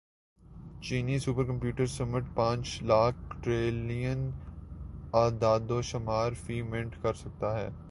چینی 0.81 1.17
super 1.19 1.43
computer 1.43 1.85
summit 1.87 2.23
پانچ 2.35 2.81
lakh 2.83 3.17
trillion 3.43 4.29
اعدادوشمار 5.13 6.31
فی 6.45 6.61
منٹ 6.61 6.95
کر 7.01 7.13
سکتا 7.13 7.53
ہے 7.55 7.69